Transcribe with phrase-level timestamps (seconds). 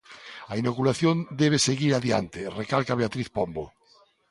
[0.51, 3.65] A inoculación debe seguir adiante, recalca Beatriz Pombo.